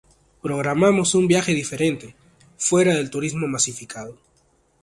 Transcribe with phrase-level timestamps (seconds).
[0.41, 2.15] Programamos un viaje diferente,
[2.57, 4.17] fuera del turismo masificado